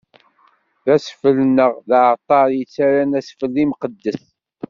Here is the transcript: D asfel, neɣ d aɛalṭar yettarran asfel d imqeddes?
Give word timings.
D 0.85 0.87
asfel, 0.95 1.37
neɣ 1.45 1.71
d 1.89 1.91
aɛalṭar 1.97 2.47
yettarran 2.57 3.17
asfel 3.19 3.49
d 3.55 3.57
imqeddes? 3.63 4.21